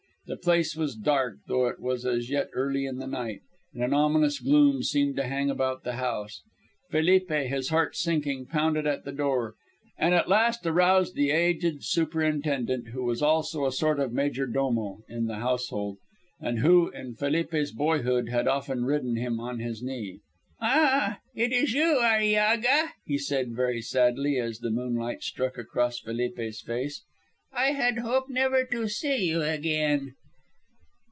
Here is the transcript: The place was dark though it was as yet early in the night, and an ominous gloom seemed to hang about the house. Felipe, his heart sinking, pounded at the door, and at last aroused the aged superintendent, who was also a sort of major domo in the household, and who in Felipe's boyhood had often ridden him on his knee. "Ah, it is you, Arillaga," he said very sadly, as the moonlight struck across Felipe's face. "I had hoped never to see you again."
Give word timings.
The 0.27 0.37
place 0.37 0.77
was 0.77 0.95
dark 0.95 1.39
though 1.47 1.67
it 1.67 1.81
was 1.81 2.05
as 2.05 2.29
yet 2.29 2.51
early 2.53 2.85
in 2.85 2.99
the 2.99 3.07
night, 3.07 3.41
and 3.73 3.83
an 3.83 3.93
ominous 3.93 4.39
gloom 4.39 4.81
seemed 4.81 5.17
to 5.17 5.27
hang 5.27 5.49
about 5.49 5.83
the 5.83 5.93
house. 5.93 6.41
Felipe, 6.89 7.29
his 7.29 7.67
heart 7.67 7.97
sinking, 7.97 8.45
pounded 8.45 8.87
at 8.87 9.03
the 9.03 9.11
door, 9.11 9.55
and 9.97 10.13
at 10.13 10.29
last 10.29 10.65
aroused 10.65 11.15
the 11.15 11.31
aged 11.31 11.83
superintendent, 11.83 12.89
who 12.93 13.03
was 13.03 13.21
also 13.21 13.65
a 13.65 13.73
sort 13.73 13.99
of 13.99 14.13
major 14.13 14.45
domo 14.47 14.99
in 15.09 15.25
the 15.25 15.35
household, 15.39 15.97
and 16.39 16.59
who 16.59 16.89
in 16.91 17.13
Felipe's 17.13 17.71
boyhood 17.73 18.29
had 18.29 18.47
often 18.47 18.85
ridden 18.85 19.17
him 19.17 19.37
on 19.41 19.59
his 19.59 19.83
knee. 19.83 20.21
"Ah, 20.61 21.19
it 21.35 21.51
is 21.51 21.73
you, 21.73 21.97
Arillaga," 21.99 22.91
he 23.03 23.17
said 23.17 23.53
very 23.53 23.81
sadly, 23.81 24.37
as 24.39 24.59
the 24.59 24.71
moonlight 24.71 25.23
struck 25.23 25.57
across 25.57 25.99
Felipe's 25.99 26.61
face. 26.61 27.03
"I 27.51 27.71
had 27.73 27.97
hoped 27.97 28.29
never 28.29 28.63
to 28.63 28.87
see 28.87 29.27
you 29.27 29.41
again." 29.41 30.13